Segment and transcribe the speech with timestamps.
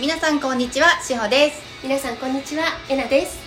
[0.00, 1.60] 皆さんこんにちはしほです。
[1.82, 3.38] 皆さんこんにちはえなです。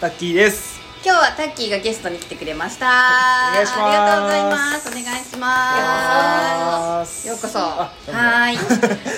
[0.00, 0.80] タッキーです。
[1.04, 3.80] 今日はタッキーがゲストに来てくれました、お願いします。
[3.82, 4.88] ありがとうございます。
[4.88, 7.28] お願いします。
[7.28, 7.58] ようこそ。
[7.60, 8.56] はい。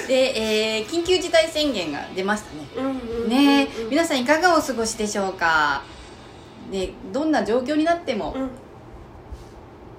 [0.08, 2.66] で、えー、緊急事態宣言が出ましたね。
[2.76, 5.84] うんうんねうん皆さんいかがお過ごしでしょうか？
[6.70, 8.50] ねどんな状況になってもうん。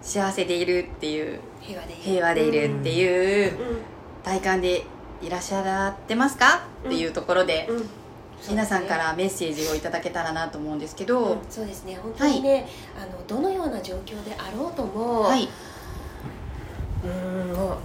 [0.04, 1.39] 幸せでいるっていう。
[1.61, 2.04] 平和でいる。
[2.04, 3.77] 平和でいるっていううん。
[4.23, 4.83] 体感で
[5.21, 6.67] いらっしゃってますか？
[6.85, 7.77] っていうところでうん。
[7.77, 7.89] うん。
[8.49, 11.95] 皆さんからメッセージをいただけたらなと思うんですけど、うんそうですね。
[11.95, 15.48] 本当にね、あのどのような状況であろうとも、はい。
[17.03, 17.77] うんもう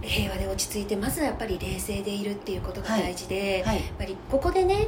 [0.00, 3.76] 平和で落ち着いてまずはやっぱり冷静でいるっていうことが大事で、はい。
[3.76, 4.86] やっぱりここでね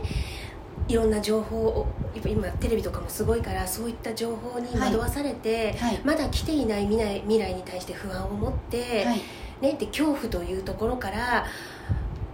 [0.86, 1.86] いろんな情報を
[2.24, 6.00] 今テレビとかもすごいからそういった情報に惑わされて、はい。
[6.04, 9.20] まだ来ていない未来未来に対して不安を持って、はい。
[9.60, 11.44] ね、で恐怖というところから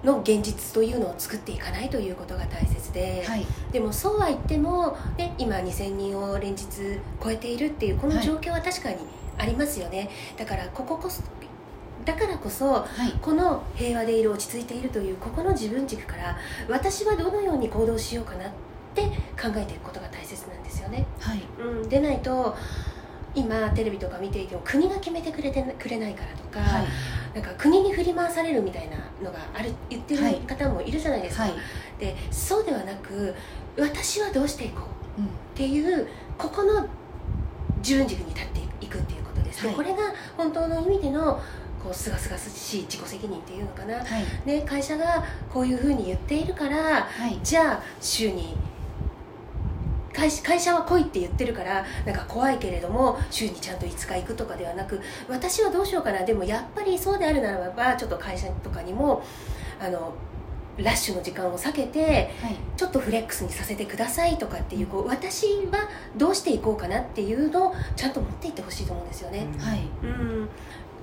[0.07, 3.45] の現実というのを作っていかないということが大切で、はい。
[3.73, 6.67] でもそうは言っても、ね、今2000人を連日
[7.23, 8.99] 超えているっていうこの状況は確かに
[9.37, 11.23] ありますよね、だからこここそ
[12.05, 13.13] だからこそはい。
[13.21, 18.51] この平和でいる落ち着いているというここの自分軸から私はどのように行動しようかなっ
[18.95, 19.03] て
[19.41, 21.43] 考えていくことが大切なんですよね、はい。
[21.59, 22.57] うん、でないと
[23.35, 26.87] 今テレビとか見ていても国が決めてくれてくれないからとか、はい
[27.37, 31.53] なんか国に振り回されるみたいなのがある言ってるはい方もいるじゃないですか、はい。
[32.01, 33.35] でそうではなく
[33.79, 34.85] 私はどうしていこ
[35.19, 36.87] ううんっていうここの
[37.79, 39.77] 自分軸に立っていくっていうことです、ではい。
[39.77, 39.99] これが
[40.39, 41.39] 本当の意味での
[41.85, 44.49] こうすがすがしい自己責任っていうのかな、はい。
[44.49, 47.39] ね、会社がこういうふうに言っているからはい。
[47.43, 48.57] じゃあ週に
[50.17, 56.25] 会社会社は来いって言ってるからなんか怖いけれども週にちゃんと5日行くとかではなく私はどうしようかな。
[56.25, 59.23] でもやっぱりそうであるならばちょっと会社とかにも
[59.79, 60.15] あの
[60.79, 62.57] ラッシュの時間を避けてはい。
[62.77, 69.47] ちょっとフレックスにさせてくださいとかっていうこう私はどうしていこうかなっていうのをちゃんと持っていってほしいと思うんですよね。
[69.59, 69.81] はい。
[70.03, 70.49] うん。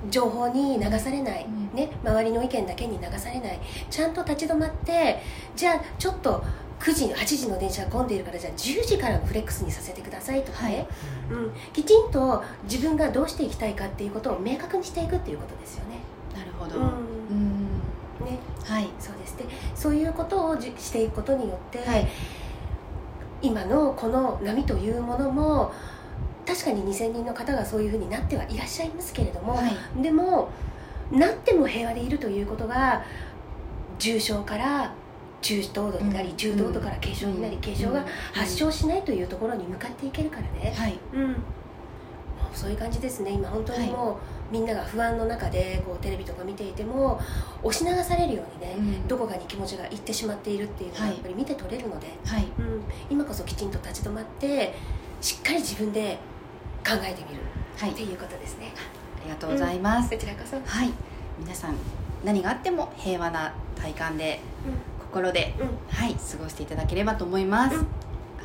[0.09, 1.78] 情報に流されない、うん。
[1.78, 3.59] ね、周りの意見だけに流されない。
[3.90, 5.22] ちゃんと立ち止まって
[5.56, 6.44] じゃあちょっと
[6.83, 10.85] 9時8時の電車が混んでいるからじゃあ10時からのフレックスにさせてくださいとかね、
[11.31, 15.99] うん、きちんと自分がどうしていきたいかっていうことを明確にしていくっていうことですよね。
[16.35, 16.75] なるほど。
[16.75, 16.83] うん。
[16.83, 16.88] う
[18.23, 18.25] ん。
[18.25, 18.38] ね。
[18.66, 18.89] はい。
[18.99, 22.05] そうですでそういうことをじしていくことによって、はい。
[23.41, 25.72] 今のこの波というものも
[26.45, 30.01] 確かに2000人の方がそういうふうになってはいらっしゃいますけれども、はい。
[30.01, 30.49] でも
[31.13, 33.05] なっても平和でいるということが
[33.99, 34.93] 重症から
[35.43, 36.35] 中等度になり、うん。
[36.37, 37.61] 中等度から軽症になり、うん。
[37.61, 40.97] 軽症が発症しないというところに向かっていけるからね、はい。
[41.13, 41.35] うん、
[42.53, 43.31] そういう感じですね。
[43.31, 44.13] 今本当にも
[44.49, 47.19] う、みんなが不安の中でこうテレビとか見ていても
[47.61, 49.07] 押し流されるようにね、うん。
[49.07, 51.11] どこかに気持ちがいってしまっているっていうのがはい。
[51.11, 52.43] やっぱり見て取れるので、はい。
[52.57, 54.73] うん、今こそきちんと立ち止まって
[55.21, 56.17] しっかり自分で
[56.85, 57.41] 考えてみる
[57.77, 57.91] はい。
[57.91, 58.71] っていうことですね、
[59.19, 60.09] ありがとうございます。
[60.09, 60.91] こちらこそ、はい。
[61.39, 61.75] 皆さん
[62.23, 65.96] 何があっても平和な体感でうんうん。
[65.96, 67.88] はい過ごしていただければと思います、うん。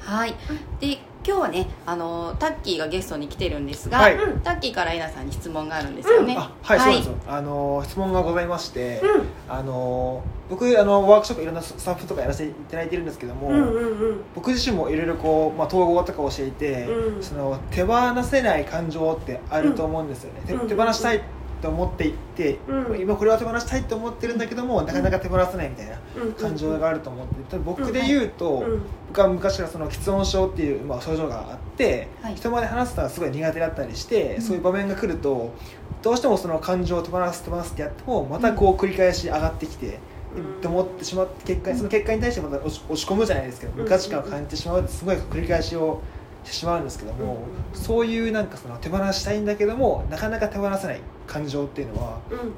[0.00, 0.34] はい。
[0.80, 4.16] で今日はねあのタッキーがゲストに来てるんですが、はい。
[4.16, 4.40] うん。
[4.40, 7.14] タッキーからエナさんに質問があるんですよね、あはい、そうなんですよ。
[7.26, 9.26] あの質問がございまして、うん。
[9.48, 14.20] あの僕あのワークショップいろんなスタッフとかやらせていただいてるんですけども、うんうんうん。
[14.34, 17.22] 僕自身もいろいろこう、まあ、統合とか教えて、うん。
[17.22, 20.68] その手放せない感情ってあると思うんですよね、手うん。
[20.68, 21.22] 手放したい
[21.60, 23.00] と思っていて、うん。
[23.00, 32.34] 今これは手放したいと思ってるんだけどもなかなか手放せないみたいなうん感情があると思ってて僕で言うと、うん僕は昔からその喫音症っていう、まあ、症状があって、はい。
[32.34, 34.42] 人前で話すのがすごい苦手だったりして、うん。
[34.42, 35.54] そういう場面が来ると
[36.02, 39.98] どうしてもその感情を手放す手放すってやってもまたこう繰り返し上がってきて、
[40.36, 40.56] うん。
[40.58, 43.78] って思ってしまって結果その結果に対してまた落ち込むじゃないですけどうん。
[43.84, 46.02] 無価値観を感じてしまうってすごい繰り返しを
[46.44, 47.38] してしまうんですけども、
[47.74, 47.80] うん。
[47.80, 52.52] そういうなんかその手放したいんだけどもなかなか手放せない感情っていうのはうん。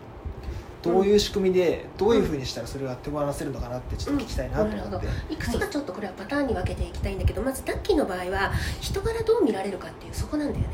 [0.83, 5.07] どういう仕組みでどういうふうにしたらそれが手放せるのかなってちょっと聞きたいなとうんなるほ思って。
[5.07, 5.13] ど。
[5.35, 8.51] いくつかちょっとこれはパターンに分けていきたいんだけどまずタッキーの場合は
[8.81, 10.69] 人柄どう見られるかっていうそこなんだよね。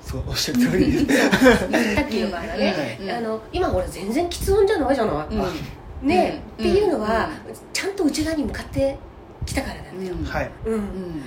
[0.00, 1.14] そうおっしゃる通りで。
[1.16, 1.28] す。
[1.30, 6.64] タッキーの場合はね、うんあの今俺全然喫音じゃないじゃない、うんね、うん。
[6.68, 8.96] っていうのは、うちゃんと内側に向かって
[9.44, 10.24] きたからなんだよ、うん。
[10.24, 10.50] はい。
[10.64, 10.74] うん。
[10.74, 10.82] うん。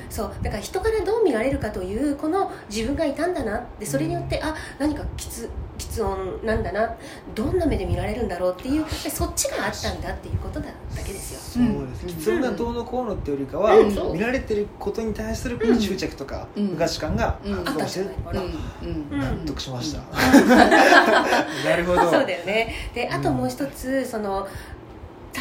[0.09, 0.31] そう。
[0.41, 6.95] だから人からどう見られるかというこの自分がいたんだなでそれによって、あ何かきつ喫音なんだな
[7.33, 11.39] どんな目で見られるんだろうっていうでそっちがあったんだっていうことだだけですよ。
[11.39, 12.29] そうです。
[12.29, 12.39] うん。
[12.39, 14.13] 喫音がどうのこうのってよりかは、うん。
[14.13, 15.79] 見られてることに対するうん。
[15.79, 16.67] 執着とか、うん。
[16.69, 17.63] 無価値観がうん。
[17.63, 18.09] 発動してる。
[18.81, 19.09] うん。
[19.13, 19.19] うん。
[19.19, 19.99] 納得しました。
[19.99, 20.03] う
[21.65, 22.01] なるほど。
[22.01, 22.73] そうだよね。
[22.93, 24.47] であともう一つ、その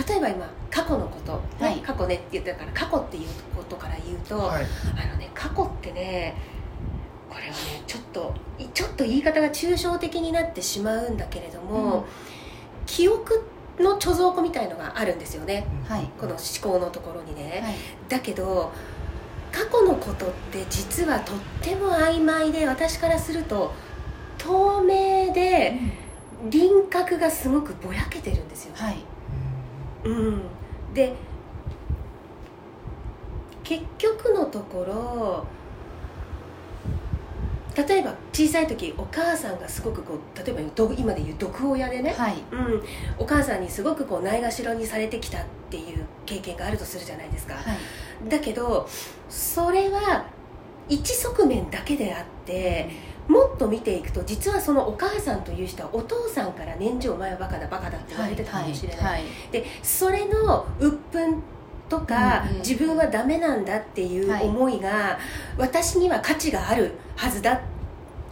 [0.08, 1.32] 例えば今過去のこと、
[1.62, 1.76] ねはい。
[1.80, 4.64] 過去ねって言ったから過去っていうことから言うと、はい。
[4.94, 6.34] あのね過去ってね
[7.32, 12.02] これはねちょっといちょっと言い方が抽象的になってしまうんだけれども、うん。
[12.86, 13.42] 記憶
[13.78, 15.66] の貯蔵庫みたいのがあるんですよね。
[15.88, 16.10] はい。
[16.20, 17.74] この思考のところにね、はい。
[18.08, 18.70] だけど
[19.50, 23.72] 過去のことって実はとっても曖昧で私からすると
[24.38, 25.78] 透明で
[26.50, 28.96] 輪郭がすごくぼやけてるんですよ、はい。
[30.04, 30.42] うん、
[30.92, 31.14] で
[33.62, 35.46] 結局のところ
[37.76, 42.34] 例えば小さい時お母さんがすごくこう例えばど今で言う毒親でね、はい。
[42.52, 42.82] うん、
[43.18, 48.28] お母さんにすごくこうないがしろにされてきたっていう経験があるとするじゃないですか、はい。
[48.28, 48.88] だけど
[49.28, 50.26] それは
[50.88, 52.90] 一側面だけであって
[53.28, 59.22] もっと見ていくと実はそのお母さんという人はお父さんから年中お前はバカだバカだって言われてたかもしれない、はい。
[59.50, 61.40] でそれの鬱憤
[61.88, 62.58] とか、うんうん。
[62.58, 64.44] 自分はダメなんだっていうはい。
[64.44, 65.18] 思いが、
[65.58, 67.60] 私には価値があるはずだ。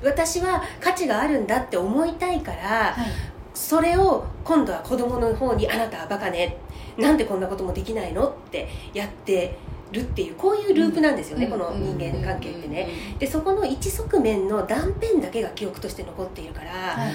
[0.03, 3.07] 私は価値があるんだって思いたいから、はい。
[3.55, 6.57] それを今度は子供の方に「あなたはバカね。
[6.97, 9.57] なんでこんなこともできないの?」ってやって
[9.93, 12.89] るっていうこういうループなんですよね、この人間関係ってね。
[13.19, 17.13] でそこの一側面の断片だけが記憶として残っているから、はい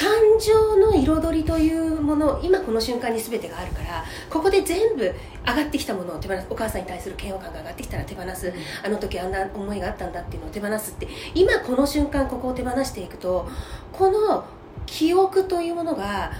[0.00, 0.08] 感
[0.40, 5.12] 情の彩りというもの今この瞬間に全てがあるからここで全部上
[5.44, 8.50] がってきたものを手放すお母さんに対する嫌悪感が上がってきたら手放す。
[8.82, 13.46] あの時あんな思いがあったんだっていうのを手放すって今この瞬間ここを手放していくと
[13.92, 14.46] この
[14.86, 16.32] 記憶というものが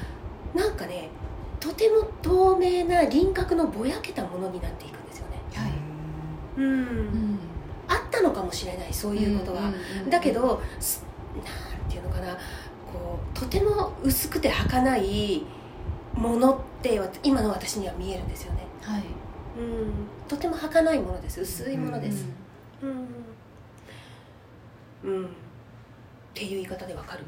[0.55, 1.11] なんかね
[1.61, 5.37] とても透明な輪郭のぼやけたものになっていくんですよね。
[5.55, 5.73] はい。
[6.57, 7.39] うん、うん。
[7.87, 9.75] あったのかもしれないそういうことが、んん
[10.05, 10.11] うん。
[10.11, 11.05] だけどす
[11.37, 12.39] なんていうのかな
[12.93, 15.43] こうとても薄くて儚い
[16.15, 18.67] ものってわ今の私には見えるんですよね。
[18.83, 19.03] はい。
[19.59, 19.93] うん
[20.29, 21.41] とても儚いものです。
[21.41, 22.27] 薄いものです。
[22.83, 23.09] うん、
[25.11, 25.25] うん。
[25.25, 25.29] っ
[26.35, 27.25] ていう言い方でわかる。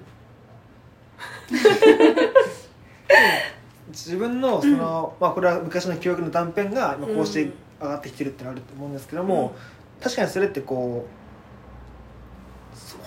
[3.89, 7.53] 自分のその、まあこれは昔の記憶の断片が今こうしてうん。
[7.83, 9.57] 上がってきてるってのあると思うんですけども、
[10.01, 11.22] 確かにそれってこう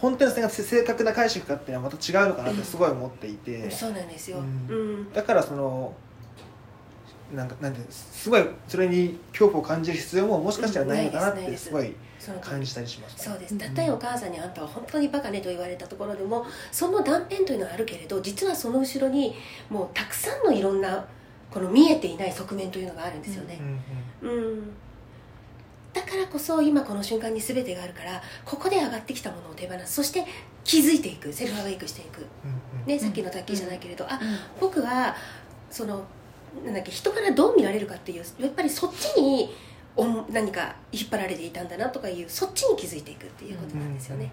[0.05, 4.43] 本当が正確な解釈かっていうのはまた違うのかなってすごい思っていて、そうなんですよ、うん。
[4.69, 5.13] うん。
[5.13, 5.95] だからその
[7.33, 11.95] なんかなんてすごいそれに恐怖を感じる必要ももしかしたらないのかなってすごい
[12.39, 13.57] 感じたりします、そうです。
[13.57, 19.33] たとえお母さんにあんたは本当にバカねと言われたところでもその断片というのはあるけれど実はその後ろに
[19.71, 21.03] もうたくさんのいろんな
[21.49, 23.59] この見えていない側面というのがあるんですよね。
[24.21, 24.37] うんうん。
[24.37, 24.71] うん、
[25.95, 29.93] だからこそ今この瞬間に全てがあるからここで上がってきたものを手放す。
[29.93, 30.25] そして
[30.65, 31.31] 気づいていく。
[31.31, 35.15] セルフアウェイクしていく、うんね、さっきの卓球じゃないけれど、あうん僕は
[35.71, 36.03] その
[36.65, 39.55] なんだっけ人からどう見られるかっていうやっぱりそっちに
[39.95, 44.31] お何か引っ張られていたんだなとかいうそっちに気づいていくっていうことなんですよね。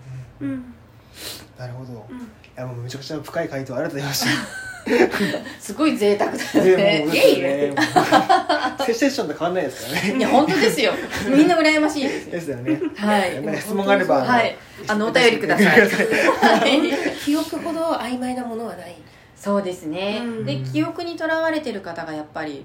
[1.56, 2.06] なるほど。
[2.11, 2.19] うん。
[2.19, 2.23] い
[2.56, 4.71] やもうめちゃくちゃ深い回答ありがとうございました
[5.61, 7.05] すごい贅沢だよでね。
[7.06, 7.67] もういえいですよね。
[7.69, 10.19] もう セッションと変わんないですからね。
[10.19, 10.93] いや本当ですよ。
[11.29, 12.26] みんな羨ましいです。
[12.26, 12.81] よですよね。
[12.96, 13.58] はい。
[13.58, 14.17] 質問があれば。
[14.17, 14.56] はい。
[14.88, 15.67] あのお便りください。
[15.67, 16.81] はい。
[17.25, 18.96] 記憶ほど曖昧なものはない。
[19.37, 20.44] そうですね、うん。
[20.44, 22.64] で記憶にとらわれてる方がやっぱり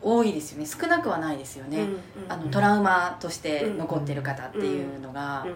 [0.00, 0.66] 多いですよね。
[0.66, 2.00] 少なくはないですよね、うんうん。
[2.28, 5.46] あのトラウマとして残ってる方っていうのが、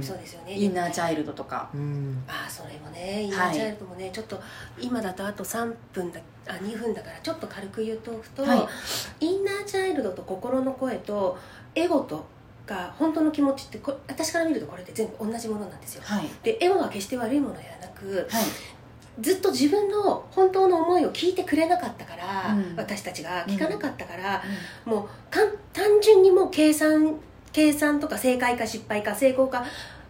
[0.00, 0.54] そうですよね。
[0.54, 1.70] インナーチャイルドとか。
[1.74, 2.24] うん。
[2.28, 4.40] ああそれもねインナーチャイルドもね、ちょっと
[4.80, 8.56] 今だとあと3分だあ2分だからちょっと軽く言うとくと、は
[9.20, 9.26] い。
[9.26, 11.38] インナーチャイルドと心の声と
[11.74, 12.24] エゴと
[12.66, 16.02] が本当の気持ちってこ私から見るとこれって全部同じものなんですよ。
[16.04, 16.28] はい。
[16.42, 18.44] でエゴは決して悪いものではなくはい
[19.20, 22.76] ずっと自分の本当の思いを聞いてくれなかったから、うん。
[22.76, 24.42] 私たちが聞かなかったから、
[24.84, 27.16] もうかん単純にもう計算
[27.52, 29.64] 計算とか正解か失敗か成功か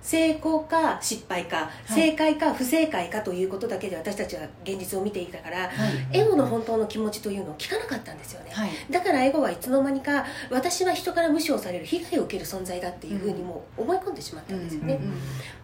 [0.05, 1.93] 成功か失敗か、い。
[1.93, 5.67] 正解か不正解かということだけで私たちは現実を見ていたから、は
[6.13, 6.19] い。
[6.19, 8.71] エゴの本当の気持ちというのを聞かなかったんですよね、はい。
[8.91, 15.15] だからエゴはいつの間にか私は人から無視をされる被害を受ける存在だっていうふうにもう思い込んでしまったんですよね、うん。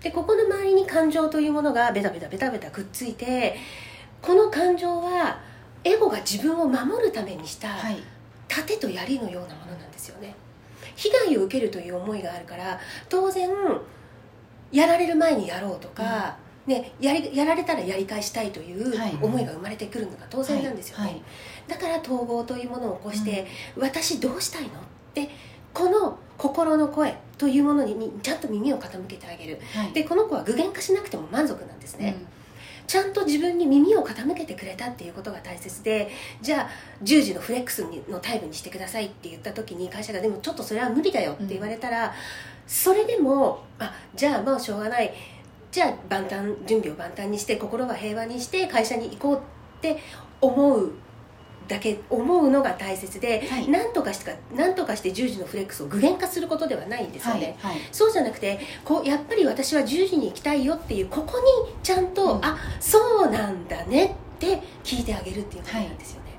[0.01, 3.57] でここの周りに感情というものがベタベタベタベタくっついて
[4.23, 5.39] この感情は
[5.85, 8.03] エゴが自分を守るためにしたはい。
[8.49, 10.35] 盾と槍のようなものなんですよね。
[10.97, 13.49] 被害を受けるという思いがあるから当然
[14.73, 16.37] やられる前にやろうとか、
[16.67, 19.19] ね、やりやられたらやり返したいというはい。
[19.21, 21.13] 思いが生まれてくるのが当然なんですよね、はい。
[21.15, 21.23] はい
[21.69, 23.47] だから統合というものを起こして、
[23.79, 24.71] 私どうしたいのっ
[25.15, 25.31] て
[25.73, 29.61] この心の声というものににちゃんと耳を傾けてあげる。
[29.73, 29.93] はい。
[29.93, 32.17] でこの子は具現化しなくても満足なんですね、
[32.89, 36.11] ちゃんと自分に耳を傾けてくれたっていうことが大切で
[36.43, 36.71] じゃあ
[37.05, 42.13] 10時のフレックスのタイムにしてくださいって言った時に会社がでもちょっとそれは無理だよって言われたら、
[42.67, 45.13] それでもあじゃあもうしょうがない。
[45.73, 49.41] じゃあ万端準備を万端にして心は平和にして会社に行こうっ
[49.81, 49.99] て
[50.41, 50.93] 思う
[51.69, 53.69] だけ思うのが大切で、はい。
[53.69, 57.83] なんとかしてかなんとかして10時のフレックスを具現化することではないんですよね、はいはい。
[57.93, 62.45] そうじゃなくてこうやっぱり私は10時に行きたいよっていうここにちゃんと、うん。
[62.45, 64.11] あそうなんだねっ
[64.41, 66.30] て聞いてあげるっていうことなんですよね、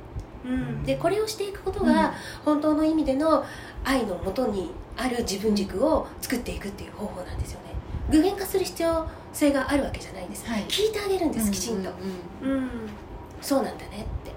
[0.45, 1.93] うん、でこれをしていくことうん。
[1.93, 3.45] が本当の意味での
[3.83, 7.67] 愛のもとにある自分軸を作っていくっていう方法なんですよね。
[8.09, 10.61] 具現化する必要性があるわけじゃないんです、はい。
[10.63, 11.89] 聞いてあげるんですきちんと。
[11.89, 11.93] う
[12.43, 12.69] ううんうん、
[13.41, 14.31] そうなんだねって。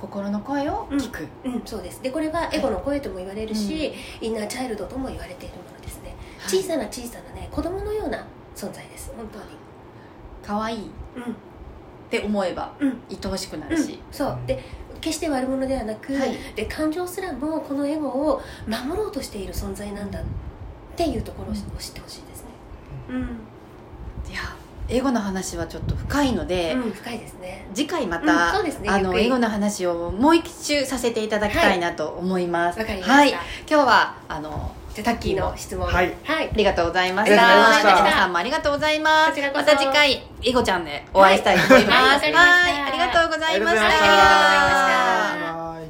[0.00, 2.02] 心の声を聞く、うん、そうです。
[2.02, 6.58] でこれはエゴの声とも言われるし、インナーチャイルドとも言われているものですね、はい。
[6.58, 8.26] 小さな小さなね子供のような
[8.56, 9.12] 存在です。
[9.14, 9.44] 本当に。
[10.42, 10.78] 可愛い。
[10.78, 10.82] っ
[11.16, 11.36] うん。
[12.08, 13.00] て思えばうん。
[13.10, 13.72] 愛おしくなうん。
[13.72, 14.58] るし、そうで
[15.00, 16.36] 決して悪者ではなく、はい。
[16.54, 20.22] で感情すらもこのエゴを守ろうとしている存在なんだっ
[20.96, 22.48] ていうところを知ってほしいですね。
[23.10, 23.20] うん、
[24.30, 24.40] いや
[24.88, 27.66] 英語の話はちょっと深いので、うん、深いですね。
[27.72, 28.88] 次回まうんた、そうですね。
[28.88, 32.78] あの英語の話をもう一周させていただきたいなと思います。
[32.78, 33.30] わかりました、はい。
[33.30, 35.86] 今日はあのじゃあタッキーの質問。
[35.86, 36.12] はい。
[36.24, 36.48] はい。
[36.48, 37.46] ありがとうございました。
[37.46, 38.04] ありがとうございました。
[38.04, 39.30] 皆さんもありがとうございます。
[39.30, 39.64] こちらこそ。
[39.64, 42.24] また次回エゴちゃんでお会いしたいと思います。
[42.24, 42.32] はい。
[42.32, 43.60] はいありがとうございました。
[43.60, 45.54] ありがとうございました。
[45.54, 45.89] はい